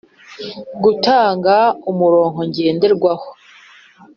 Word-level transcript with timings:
-gutanga 0.83 1.55
umurongo 1.91 2.39
ngenderwaho. 2.49 3.27